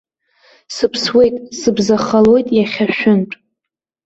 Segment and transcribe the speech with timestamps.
[0.75, 3.35] Сыԥсуеит, сыбзахалоит иахьа шәынтә.